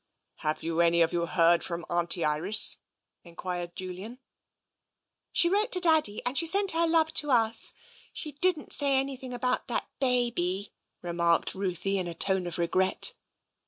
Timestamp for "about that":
9.31-9.87